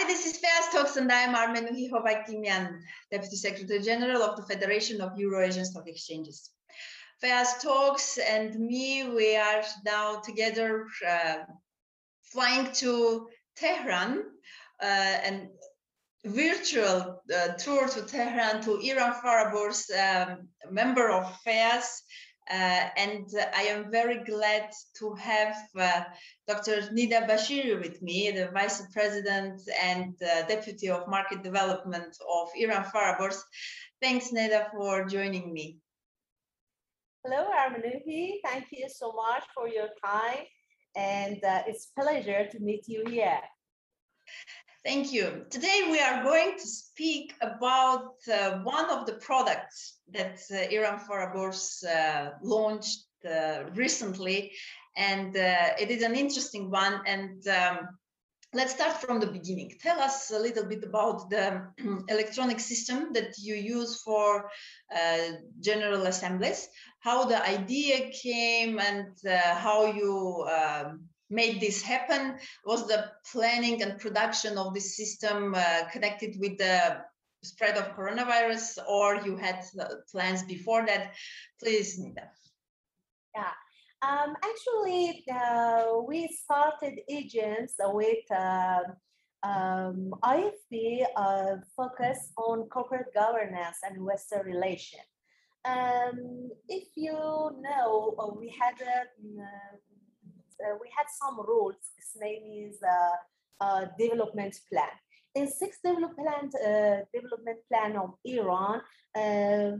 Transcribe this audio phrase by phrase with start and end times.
[0.00, 4.42] Hi, this is FEAS Talks, and I am Armenuhi Hovakimyan, Deputy Secretary General of the
[4.44, 6.48] Federation of Euro-Asian Stock Exchanges.
[7.20, 11.40] FEAS Talks and me, we are now together uh,
[12.22, 14.24] flying to Tehran
[14.82, 15.48] uh, and
[16.24, 23.26] virtual uh, tour to Tehran to Iran Fara Bourse um, member of FEAS uh, and
[23.54, 26.02] I am very glad to have uh,
[26.48, 26.82] Dr.
[26.92, 32.84] Nida Bashiri with me, the Vice President and uh, Deputy of Market Development of Iran
[32.84, 33.42] Fara Bourse.
[34.02, 35.78] Thanks, Nida, for joining me.
[37.24, 38.40] Hello, Armenuhi.
[38.44, 40.44] Thank you so much for your time.
[40.96, 43.40] And uh, it's a pleasure to meet you here.
[44.82, 45.44] Thank you.
[45.50, 50.98] Today we are going to speak about uh, one of the products that uh, Iran
[50.98, 54.52] Fara Bourse uh, launched uh, recently,
[54.96, 57.02] and uh, it is an interesting one.
[57.04, 57.90] And um,
[58.54, 59.70] let's start from the beginning.
[59.82, 61.60] Tell us a little bit about the
[62.08, 64.48] electronic system that you use for
[64.96, 66.66] uh, general assemblies,
[67.00, 72.38] how the idea came, and how you um, made this happen?
[72.64, 77.02] Was the planning and production of this system uh, connected with the
[77.42, 79.64] spread of coronavirus or you had
[80.10, 81.14] plans before that?
[81.60, 82.28] Please, Nida.
[83.34, 83.52] Yeah.
[84.02, 88.80] Um, actually, uh, we started agents with uh,
[89.42, 95.00] um, IFB uh, focus on corporate governance and investor relation.
[95.66, 99.04] Um, if you know, uh, we had a
[100.60, 101.76] uh, uh, we had some rules.
[101.98, 104.88] Its name is uh, uh, development plan.
[105.34, 106.52] In sixth development
[107.14, 108.80] development plan of Iran,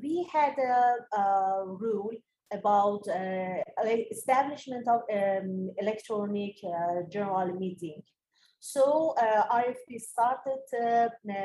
[0.01, 2.13] we had a, a rule
[2.53, 3.63] about uh,
[4.11, 8.03] establishment of um, electronic uh, general meeting.
[8.61, 10.61] So uh, IFB started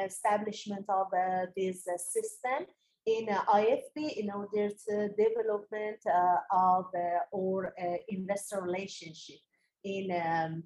[0.05, 1.07] establishment of
[1.55, 2.67] this system
[3.05, 7.73] in uh, IFB in order to development uh, of uh, our
[8.09, 9.37] investor relationship
[9.83, 10.63] in um,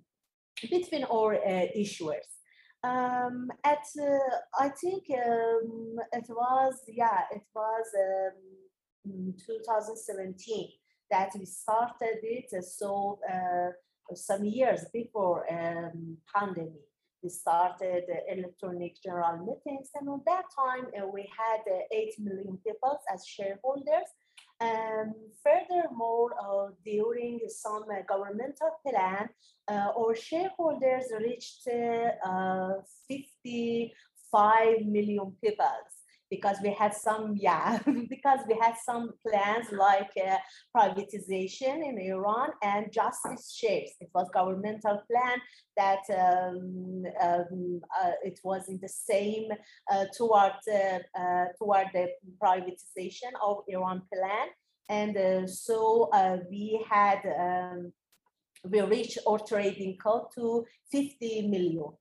[0.70, 1.38] between our
[1.78, 2.30] issuers.
[2.82, 3.86] Um, at
[4.58, 7.86] I think um, it was yeah it was
[9.06, 10.70] um, 2017
[11.12, 12.64] that we started it.
[12.64, 13.20] So
[14.16, 16.89] some years before um, pandemic
[17.24, 22.58] we started electronic general meetings and at that time uh, we had uh, 8 million
[22.66, 24.10] people as shareholders.
[24.62, 29.30] And furthermore, uh, during some uh, governmental plan,
[29.70, 32.74] uh, our shareholders reached uh,
[33.08, 35.66] 55 million people
[36.30, 37.80] because we had some yeah
[38.10, 40.38] because we had some plans like uh,
[40.76, 45.38] privatization in iran and justice shares it was governmental plan
[45.80, 49.48] that um, um, uh, it was in the same
[49.92, 52.08] uh, toward uh, uh, toward the
[52.44, 54.48] privatization of iran plan.
[54.90, 56.10] And uh, so
[56.50, 57.94] we had um,
[58.72, 61.92] we reached our trading code to 50 million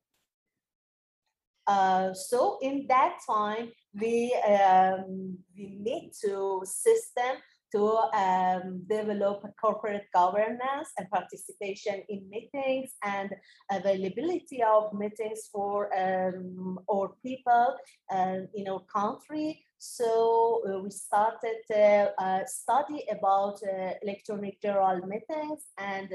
[1.69, 7.37] uh, so in that time, we um, we need to system
[7.73, 13.31] to um, develop corporate governance and participation in meetings and
[13.71, 17.77] availability of meetings for um, our people
[18.11, 19.63] uh, in our country.
[19.79, 26.09] So uh, we started uh, a study about uh, electronic general meetings and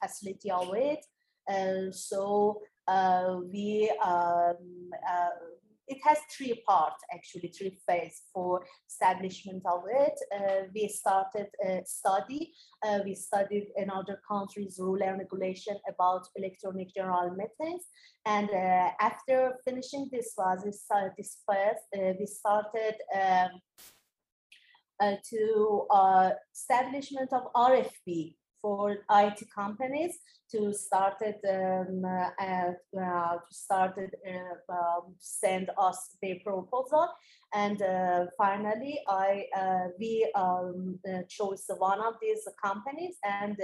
[0.00, 1.04] facility of it.
[1.92, 2.69] so uh,
[3.52, 5.28] we um, uh,
[5.90, 10.16] it has three parts actually three phases for establishment of it.
[10.32, 12.52] Uh, we started a study.
[12.86, 17.86] Uh, we studied in other countries rule and regulation about electronic general methods.
[18.24, 20.86] And uh, after finishing this was this,
[21.46, 23.50] phase uh, we started um,
[25.30, 25.86] to
[26.54, 30.18] establishment of RFP for IT companies
[30.50, 37.08] to started um, uh, uh, to started uh, um, send us their proposal.
[37.54, 43.56] And uh, finally I uh, we um, uh, chose one of these companies and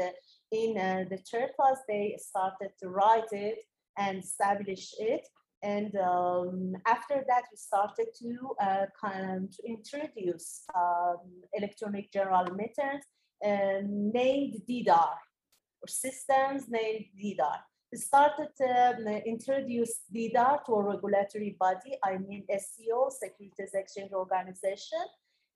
[0.53, 3.59] in the third class they started to write it
[3.99, 5.27] and establish it.
[5.63, 11.17] And um, after that, we started to, uh, kind of introduce um,
[11.55, 13.07] electronic general methods
[13.43, 15.19] named DIDAR,
[15.83, 17.59] or systems named DIDAR.
[17.93, 24.13] We started to um, introduce DIDAR to a regulatory body, I mean SEO, Securities Exchange
[24.13, 25.05] Organization.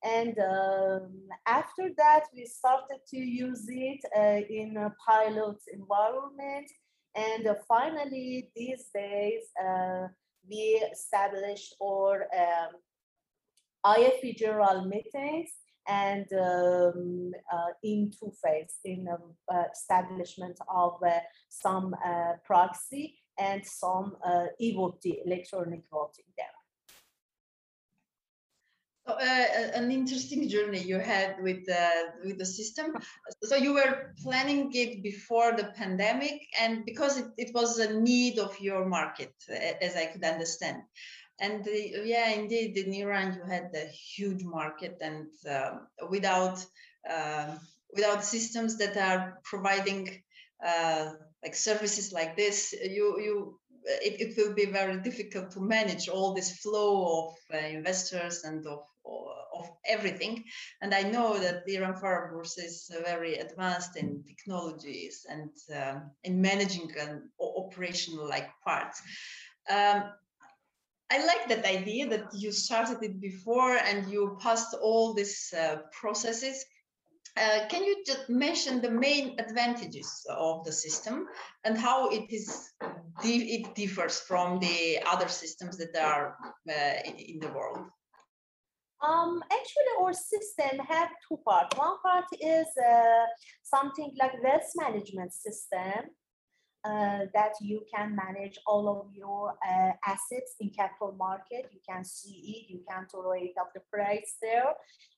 [0.03, 1.11] And um,
[1.47, 6.71] after that, we started to use it uh, in a pilot environment
[7.15, 10.09] And uh, finally, these days, uh,
[10.49, 12.73] we established our um,
[13.85, 15.50] IFB general meetings
[15.88, 21.11] and um, uh, in two phase in um, uh, establishment of uh,
[21.49, 26.47] some uh, proxy and some uh, e-voting, electronic voting there.
[29.09, 31.88] So, uh, an interesting journey you had with the
[32.25, 32.94] with the system.
[33.43, 38.38] So you were planning it before the pandemic, and because it, it was a need
[38.38, 39.32] of your market,
[39.81, 40.82] as I could understand.
[41.40, 45.78] And the, yeah, indeed, in Iran you had a huge market, and uh,
[46.10, 46.64] without
[47.10, 47.56] uh,
[47.94, 50.22] without systems that are providing
[50.64, 56.08] uh, like services like this, you you it, it will be very difficult to manage
[56.08, 58.81] all this flow of uh, investors and of
[59.60, 60.44] of everything.
[60.82, 66.40] And I know that Iran Fara Bourse is very advanced in technologies and um, in
[66.40, 69.02] managing an operational like parts.
[69.70, 70.04] Um,
[71.10, 75.78] I like that idea that you started it before and you passed all these uh,
[75.92, 76.64] processes.
[77.36, 81.26] Uh, can you just mention the main advantages of the system
[81.64, 82.72] and how it is
[83.22, 86.36] it differs from the other systems that are
[86.68, 87.86] uh, in the world?
[89.02, 91.76] Um, actually, our system have two parts.
[91.76, 93.26] One part is uh,
[93.62, 96.10] something like wealth management system
[96.85, 101.71] uh, that you can manage all of your uh, assets in capital market.
[101.73, 104.73] You can see it, you can tolerate up the price there,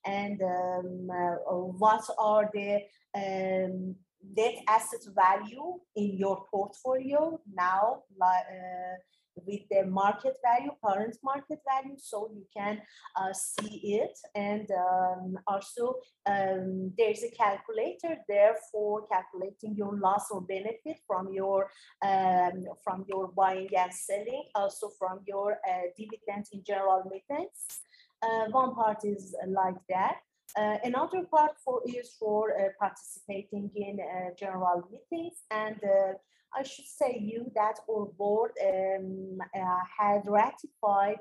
[0.04, 2.80] and um, uh, what are the
[3.14, 3.94] um,
[4.36, 8.96] net asset value in your portfolio now, uh,
[9.36, 12.80] with the market value, current market value, so you can
[13.16, 14.18] uh, see it.
[14.34, 15.96] And um, also
[16.26, 21.70] um, there's a calculator there for calculating your loss or benefit from your
[22.04, 27.82] um, from your buying and selling, also from your uh, dividend in general meetings.
[28.22, 30.16] Uh, one part is like that.
[30.56, 36.12] Uh, another part for is for uh, participating in uh, general meetings and uh,
[36.54, 41.18] I should say you that our board um, uh, had ratified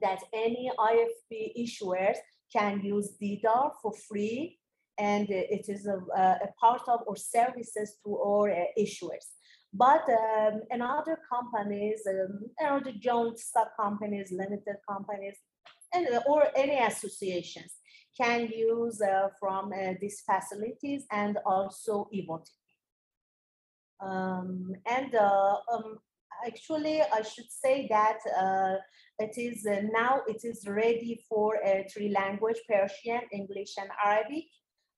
[0.00, 2.16] that any IFB issuers
[2.52, 4.58] can use DIDAR for free
[4.98, 9.26] and it is a, a part of our services to our uh, issuers.
[9.72, 15.36] But um, another companies, um, another joint stock companies, limited companies,
[15.94, 17.72] and uh, or any associations
[18.20, 22.59] can use uh, from uh, these facilities and also e-voting.
[24.02, 25.98] Um, and uh, um,
[26.46, 28.76] actually, I should say that uh,
[29.18, 31.58] it is uh, now it is ready for
[31.92, 34.44] three language, Persian, English, and Arabic.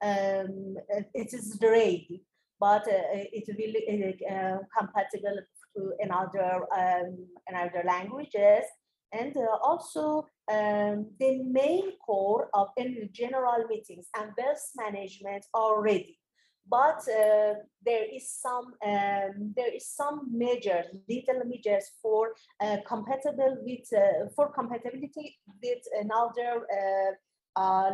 [0.03, 0.77] Um,
[1.15, 2.25] it is ready,
[2.59, 5.39] but it will uh, compatible
[5.77, 8.65] to another um, another languages
[9.13, 15.83] and uh, also um, the main core of any general meetings and wealth management are
[15.83, 16.19] ready
[16.69, 17.55] but uh,
[17.85, 24.29] there is some um, there is some measures, little measures for uh, compatible with uh,
[24.37, 27.91] for compatibility with another uh, uh,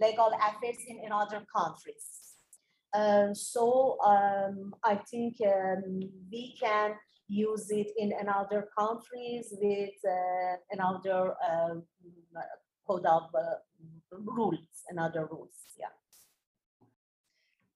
[0.00, 2.34] legal affairs in another countries.
[2.92, 6.00] Um, so um, I think um,
[6.32, 6.94] we can
[7.28, 11.36] use it in another countries with uh, another
[12.86, 13.30] code of
[14.10, 15.54] rules, another rules.
[15.78, 15.99] Yeah.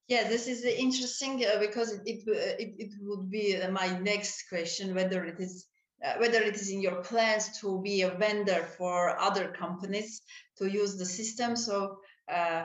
[0.09, 3.99] Yeah, this is interesting uh, because it, it, uh, it, it, would be uh, my
[4.01, 5.67] next question, whether it is
[6.05, 10.21] uh, whether it is in your plans to be a vendor for other companies
[10.59, 11.57] to use the system.
[11.57, 11.97] So
[12.31, 12.65] uh,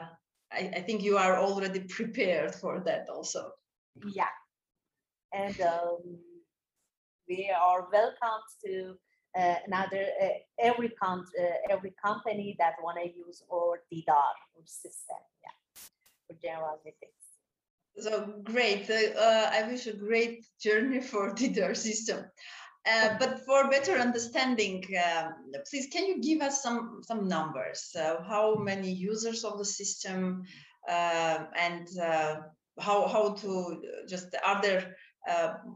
[0.52, 3.52] I, I, think you are already prepared for that also.
[4.06, 4.36] Yeah,
[5.32, 6.18] and um,
[7.30, 8.96] we are welcome to
[9.40, 10.08] uh, another
[10.62, 11.26] every com-
[11.70, 14.34] every company that want to use our DIDAR
[14.66, 15.18] system.
[15.42, 15.80] Yeah,
[16.28, 17.29] for general meetings.
[18.00, 18.90] So great.
[18.90, 22.26] Uh, I wish a great journey for DIDAR system.
[22.86, 25.30] Uh, but for better understanding, uh,
[25.70, 27.94] please can you give us some some numbers?
[27.96, 30.44] Uh, how many users of the system,
[30.88, 32.38] uh, and uh,
[32.80, 34.96] how how to just are there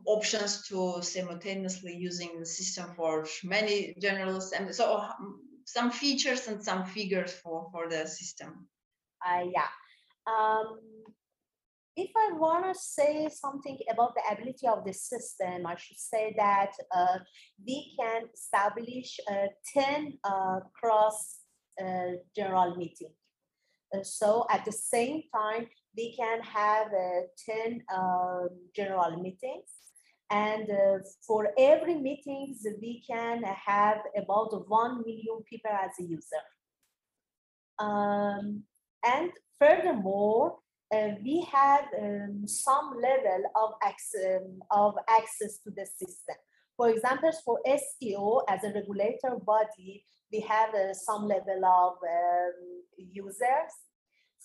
[0.06, 5.04] options to simultaneously using the system for many generals and so
[5.66, 8.68] some features and some figures for for the system.
[9.54, 9.70] yeah.
[10.26, 10.80] Um,
[11.96, 16.34] if I want to say something about the ability of the system, I should say
[16.38, 17.20] that uh,
[17.66, 21.40] we can establish a 10 uh, cross
[21.82, 23.14] uh, general meeting.
[23.94, 29.70] Uh, so at the same time, we can have uh, 10 um, general meetings.
[30.32, 30.98] And uh,
[31.28, 36.44] for every meetings, we can have about 1 million people as a user.
[37.78, 38.64] Um,
[39.06, 40.58] and furthermore,
[40.94, 46.36] uh, we have um, some level of access, um, of access to the system.
[46.78, 53.08] For example, for SEO as a regulator body, we have uh, some level of um,
[53.12, 53.72] users.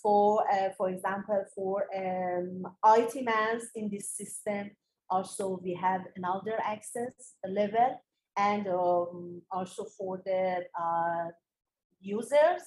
[0.03, 4.71] For, uh, for example, for um, IT mans in this system,
[5.11, 8.01] also we have another access level
[8.37, 11.31] and um, also for the uh,
[12.01, 12.63] users,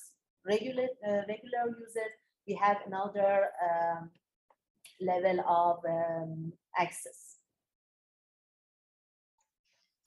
[0.46, 2.12] regular, uh, regular users,
[2.52, 4.10] we have another um,
[5.00, 7.38] level of um, access.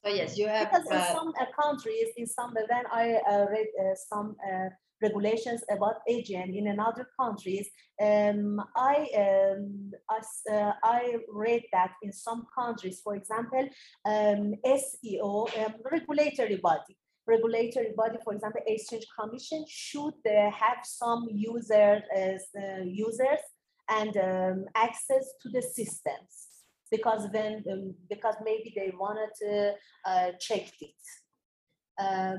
[0.05, 0.71] So yes, you have.
[0.71, 4.69] Because in uh, some uh, countries, in some when I uh, read uh, some uh,
[5.01, 7.67] regulations about agent in another countries,
[8.03, 10.19] um, I um, I,
[10.55, 13.67] uh, I read that in some countries, for example,
[14.05, 22.02] um, SEO um, regulatory body, regulatory body, for example, Exchange Commission should have some users
[22.85, 23.40] users
[23.90, 26.54] and um, access to the systems
[26.90, 29.73] because then um, because maybe they wanted to
[30.07, 31.02] uh, check it.
[31.99, 32.37] Uh,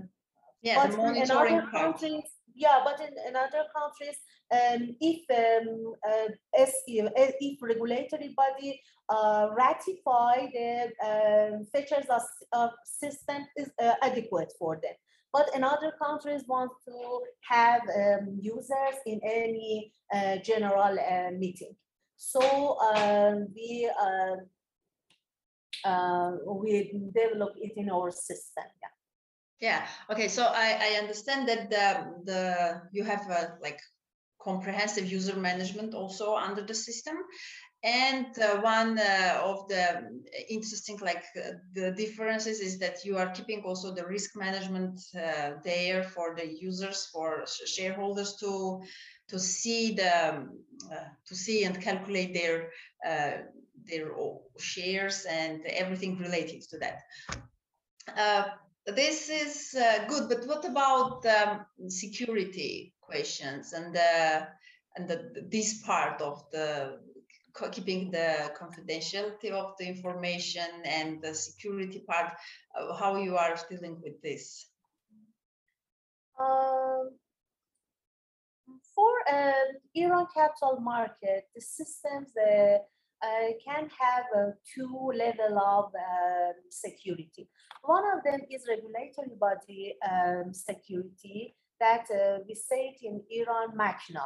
[0.61, 2.23] yeah, the monitoring countries,
[2.55, 4.17] yeah, but in, in other countries,
[4.51, 12.21] um, if um, uh, if regulatory body uh, ratify the um, features of,
[12.53, 14.93] of system is uh, adequate for them.
[15.33, 21.75] But in other countries want to have um, users in any uh, general uh, meeting.
[22.15, 24.37] So um, we uh,
[25.87, 28.63] uh, we develop it in our system.
[28.81, 28.89] Yeah.
[29.59, 29.87] Yeah.
[30.09, 30.27] Okay.
[30.27, 31.85] So I, I understand that the
[32.23, 33.27] the you have
[33.61, 33.79] like
[34.45, 37.17] comprehensive user management also under the system,
[37.85, 40.09] and uh, one uh, of the
[40.49, 45.51] interesting like uh, the differences is that you are keeping also the risk management uh,
[45.63, 48.81] there for the users for shareholders to
[49.27, 50.59] to see the um,
[50.91, 52.71] uh, to see and calculate their
[53.07, 53.37] uh,
[53.87, 54.11] their
[54.57, 56.97] shares and everything related to that.
[58.87, 59.75] This is
[60.07, 64.47] good, but what about um, security questions and the
[64.97, 66.99] and the, this part of the
[67.71, 72.33] keeping the confidentiality of the information and the security part?
[72.77, 74.67] Uh, how you are dealing with this?
[76.39, 77.11] Um,
[78.93, 79.51] for uh,
[79.93, 82.77] Iran capital market, the systems uh,
[83.21, 87.47] uh, can have a two level of um, security.
[87.83, 93.77] One of them is regulatory body um, security that uh, we say it in Iran
[93.77, 94.25] MACNA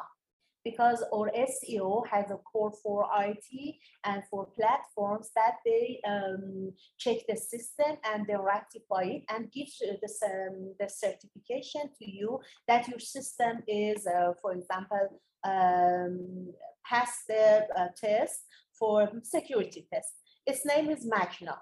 [0.63, 7.17] because our SEO has a core for IT and for platforms that they um, check
[7.27, 12.87] the system and they rectify it and give the, um, the certification to you that
[12.87, 16.53] your system is, uh, for example, um,
[16.85, 18.41] pass the uh, test
[18.77, 20.09] for security test.
[20.45, 21.57] Its name is MACNA.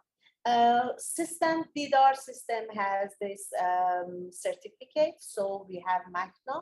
[0.48, 6.62] Uh, system, DIDAR system has this um, certificate, so we have MACNA.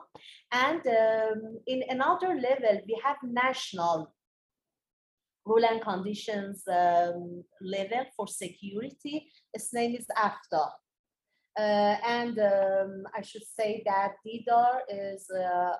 [0.50, 4.12] And um, in another level, we have national
[5.44, 9.30] rule and conditions um, level for security.
[9.54, 10.66] Its name is AFTA.
[11.56, 15.76] Uh, and um, I should say that DIDAR is, uh,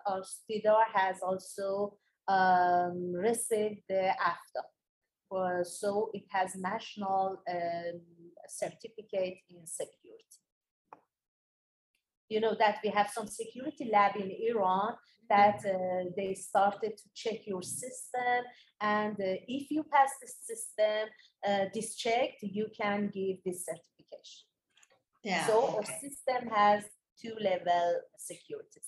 [0.94, 1.96] has also
[2.28, 4.62] um, received the AFTA.
[5.30, 8.00] Uh, so it has national um,
[8.48, 10.40] certificate in security.
[12.28, 14.94] You know that we have some security lab in Iran
[15.28, 18.44] that uh, they started to check your system
[18.80, 21.08] and uh, if you pass the system,
[21.46, 24.46] uh, this checked, you can give this certification.
[25.24, 25.46] Yeah.
[25.46, 26.84] So our system has
[27.20, 28.80] two level security.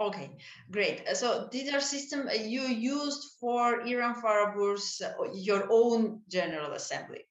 [0.00, 0.30] Okay,
[0.70, 1.08] great.
[1.08, 6.72] Uh, so DIDAR system uh, you used for Iran Fara Bourse uh, your own General
[6.72, 7.26] Assembly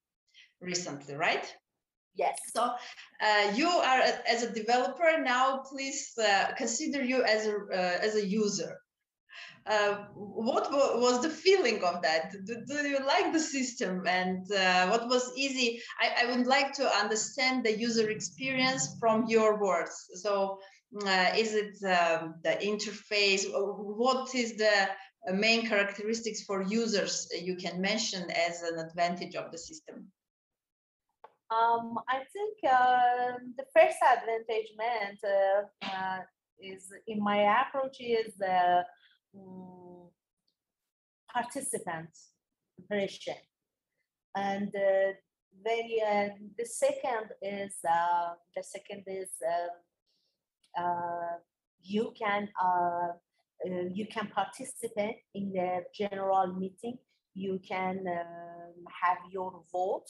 [0.60, 1.46] recently, right?
[2.16, 2.38] Yes.
[2.54, 2.74] So
[3.22, 5.60] uh, you are as a developer now.
[5.60, 8.74] Please uh, consider you as a uh, as a user.
[10.16, 12.32] what was the feeling of that?
[12.48, 14.08] Do, do you like the system?
[14.08, 14.48] And
[14.92, 15.82] what was easy?
[16.04, 19.96] I, I would like to understand the user experience from your words.
[20.24, 20.60] So
[20.96, 23.46] uh, is it um, the interface?
[23.54, 24.90] What is the
[25.28, 30.08] uh, main characteristics for users you can mention as an advantage of the system?
[31.50, 36.20] Um, I think uh, the first advantage meant uh, uh,
[36.60, 38.82] is in my approach is uh,
[39.36, 40.10] mm,
[41.34, 42.10] participant
[42.76, 43.36] preparation.
[44.36, 45.14] And uh,
[45.64, 46.28] then uh,
[46.58, 49.68] the second is uh, the second is uh, uh,
[51.82, 53.10] you can uh,
[53.94, 56.98] you can participate in the general meeting.
[57.34, 60.08] You can um, have your vote,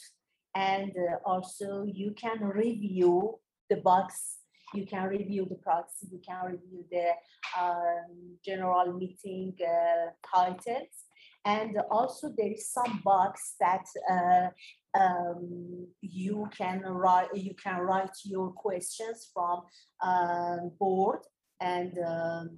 [0.54, 0.92] and
[1.24, 3.38] also you can review
[3.70, 4.38] the box
[4.74, 7.10] you can review the proxy, you can review the
[7.58, 10.88] um, general meeting uh, titles.
[11.44, 14.48] And also there is some box that uh,
[14.98, 19.62] um, you can write you can write your questions from
[20.02, 21.20] um, board
[21.60, 22.50] and um,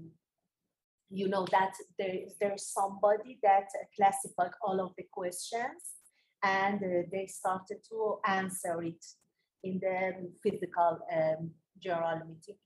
[1.10, 5.82] you know that there is there's somebody that classified all of the questions
[6.42, 9.04] and uh, they started to answer it
[9.62, 12.56] in the physical um, general meeting.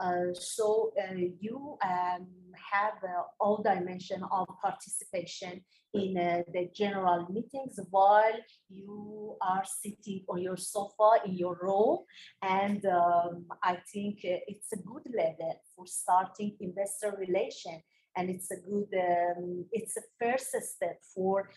[0.00, 2.26] Uh, so uh, you um,
[2.72, 5.60] have uh, all dimension of participation
[5.92, 8.38] in uh, the general meetings while
[8.70, 11.98] you are sitting on your sofa in your room.
[12.42, 17.82] And um, i think uh, it's a good level for starting investor relation.
[18.16, 21.50] And it's a good um, it's a first step for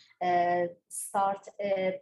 [0.88, 1.47] start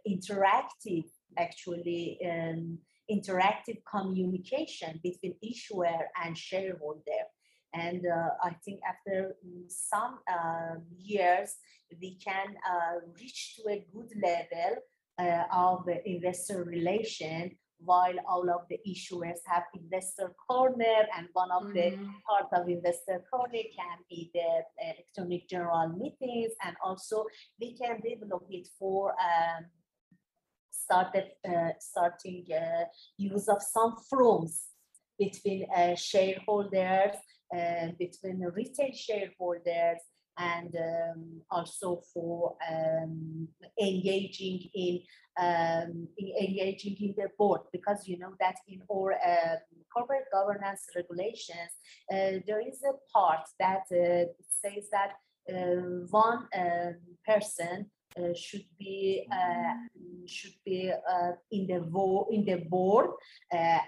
[0.06, 1.06] interactive
[1.38, 2.78] actually um,
[3.10, 7.22] interactive communication between issuer and shareholder.
[7.74, 9.36] And uh, I think after
[9.68, 11.56] some uh, years,
[12.00, 14.76] we can uh, reach to a good level
[15.18, 17.52] uh, of investor relation
[17.84, 21.74] while all of the issuers have investor corner and one of mm-hmm.
[21.74, 27.24] the part of investor corner can be the electronic general meetings and also
[27.60, 29.64] we can develop it for um,
[30.92, 32.84] started uh, starting uh,
[33.16, 34.54] use of some forums
[35.18, 37.16] between uh, shareholders
[37.98, 40.00] between retail shareholders
[40.38, 43.46] and um, also for um,
[43.78, 45.00] engaging in,
[45.38, 47.60] um, in, engaging in the board.
[47.70, 49.56] Because you know that in our uh,
[49.94, 51.72] corporate governance regulations
[52.10, 54.24] uh, there is a part that uh,
[54.62, 55.12] says that
[56.10, 56.94] one um,
[57.26, 59.74] person uh, should be uh,
[60.26, 63.10] should be uh, in the vo- in the board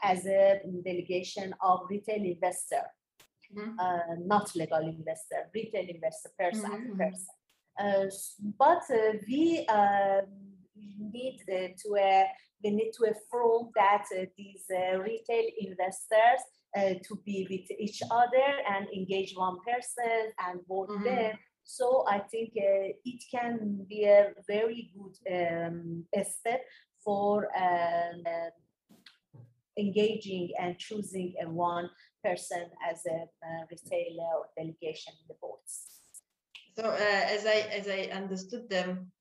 [0.02, 2.82] as a delegation of retail investor,
[3.54, 4.26] mm-hmm.
[4.26, 6.98] not legal investor, retail investor person mm-hmm.
[6.98, 8.10] person.
[8.58, 8.82] but
[9.28, 10.24] we um,
[11.12, 12.24] need to uh,
[12.62, 16.40] we need to affirm that uh, these uh, retail investors
[17.06, 21.04] to be with each other and engage one person and vote mm-hmm.
[21.04, 26.62] them so I think uh, it can be a very good um, step
[27.02, 29.40] for um, uh,
[29.78, 31.90] engaging and choosing a one
[32.22, 35.94] person as a uh, retailer or delegation in the boards.
[36.76, 39.12] So uh, as I as I understood them,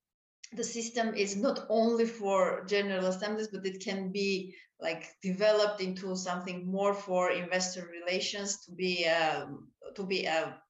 [0.52, 6.16] the system is not only for general assemblies, but it can be like developed into
[6.16, 10.60] something more for investor relations to be um, to be a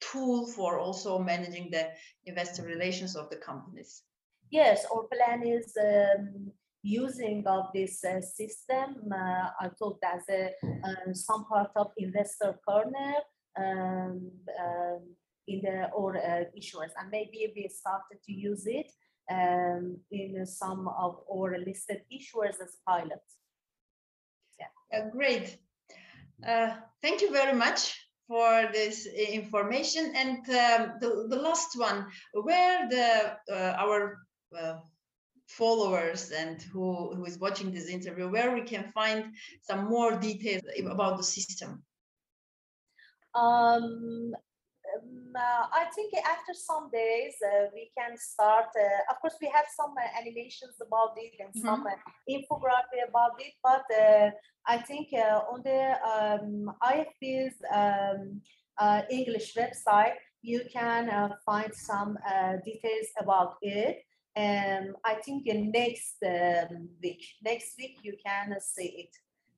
[0.00, 1.90] tool for also managing the
[2.24, 4.02] investor relations of the companies.
[4.50, 6.50] Yes, our plan is um,
[6.82, 8.96] using of this uh, system.
[9.12, 13.14] Uh, I thought as a um, some part of investor corner
[13.58, 15.00] um, um
[15.46, 18.90] in the or uh, issuers, and maybe we started to use it
[19.30, 23.36] um, in some of our listed issuers as pilots.
[24.58, 25.58] Yeah, uh, great.
[26.46, 30.12] Uh, thank you very much for this information.
[30.14, 34.18] And um, the, the last one, where the uh, our
[34.56, 34.76] uh,
[35.48, 40.62] followers and who, who is watching this interview, where we can find some more details
[40.86, 41.82] about the system?
[43.34, 44.32] Um,
[44.96, 48.66] um, uh, I think after some days uh, we can start.
[48.76, 51.66] Uh, of course, we have some uh, animations about it and mm-hmm.
[51.66, 51.94] some uh,
[52.28, 54.30] infographic about it, but uh,
[54.66, 58.40] I think on the um, IFB's um,
[59.10, 61.10] English website you can
[61.44, 62.16] find some
[62.64, 63.98] details about it.
[64.36, 69.16] And I think next um, week, next week you can see it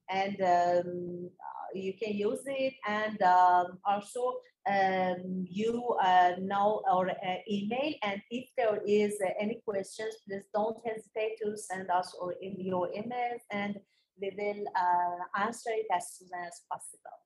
[0.08, 1.30] and um,
[1.74, 4.34] you can use it and um, also
[4.68, 7.94] um, you uh, know our uh, email.
[8.02, 12.60] And if there is uh, any questions please don't hesitate to send us or in
[12.60, 13.78] your emails and
[14.20, 17.18] we will uh, answer it as soon as possible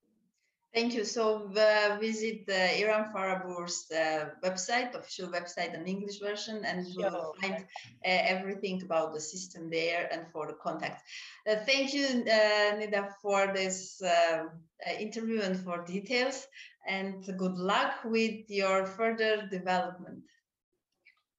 [0.76, 1.06] Thank you.
[1.06, 6.86] So uh, visit the Iran Fara Bourse uh, website, official website, an English version, and
[6.86, 7.64] you will find uh,
[8.04, 11.02] everything about the system there and for the contact.
[11.48, 14.50] Uh, thank you, uh, Nida, for this um,
[14.86, 16.46] uh, interview and for details,
[16.86, 20.24] and good luck with your further development.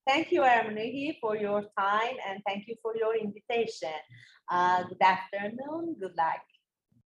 [0.07, 3.99] thank you, Armenuhi, for your time and thank you for your invitation.
[4.49, 5.95] Uh, good afternoon.
[5.99, 6.41] Good luck.